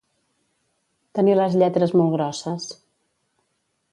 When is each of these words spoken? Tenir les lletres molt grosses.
Tenir 1.19 1.35
les 1.39 1.59
lletres 1.63 1.95
molt 2.01 2.13
grosses. 2.17 2.65